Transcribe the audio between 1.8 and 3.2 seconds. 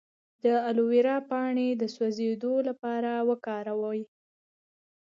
د سوځیدو لپاره